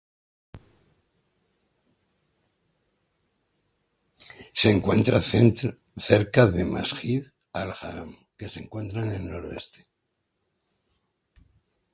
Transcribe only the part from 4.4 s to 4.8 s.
Se